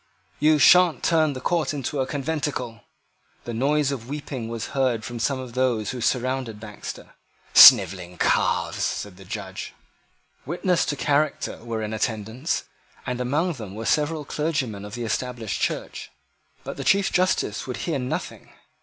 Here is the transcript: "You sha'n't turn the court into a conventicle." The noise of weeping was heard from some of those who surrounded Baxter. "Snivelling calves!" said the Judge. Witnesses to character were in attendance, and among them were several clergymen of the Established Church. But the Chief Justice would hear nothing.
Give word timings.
"You 0.39 0.57
sha'n't 0.57 1.03
turn 1.03 1.33
the 1.33 1.39
court 1.39 1.75
into 1.75 1.99
a 1.99 2.07
conventicle." 2.07 2.81
The 3.43 3.53
noise 3.53 3.91
of 3.91 4.09
weeping 4.09 4.49
was 4.49 4.69
heard 4.73 5.05
from 5.05 5.19
some 5.19 5.37
of 5.37 5.53
those 5.53 5.91
who 5.91 6.01
surrounded 6.01 6.59
Baxter. 6.59 7.13
"Snivelling 7.53 8.17
calves!" 8.17 8.83
said 8.83 9.17
the 9.17 9.25
Judge. 9.25 9.75
Witnesses 10.43 10.87
to 10.87 10.95
character 10.95 11.57
were 11.63 11.83
in 11.83 11.93
attendance, 11.93 12.63
and 13.05 13.21
among 13.21 13.53
them 13.53 13.75
were 13.75 13.85
several 13.85 14.25
clergymen 14.25 14.85
of 14.85 14.95
the 14.95 15.03
Established 15.05 15.61
Church. 15.61 16.09
But 16.63 16.77
the 16.77 16.83
Chief 16.83 17.11
Justice 17.11 17.67
would 17.67 17.77
hear 17.85 17.99
nothing. 17.99 18.49